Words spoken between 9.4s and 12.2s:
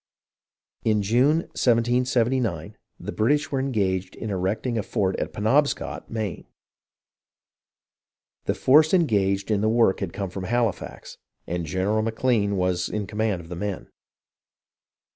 in the work had come from Halifax, and General